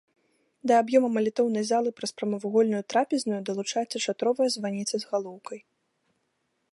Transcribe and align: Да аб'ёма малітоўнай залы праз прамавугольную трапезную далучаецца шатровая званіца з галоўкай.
Да 0.69 0.73
аб'ёма 0.83 1.09
малітоўнай 1.17 1.65
залы 1.71 1.89
праз 1.99 2.11
прамавугольную 2.21 2.81
трапезную 2.93 3.41
далучаецца 3.49 3.97
шатровая 4.07 4.49
званіца 4.57 4.95
з 5.05 5.13
галоўкай. 5.15 5.59